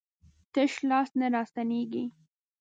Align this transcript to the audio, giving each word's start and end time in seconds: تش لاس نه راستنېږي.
تش 0.53 0.73
لاس 0.89 1.09
نه 1.19 1.27
راستنېږي. 1.33 2.05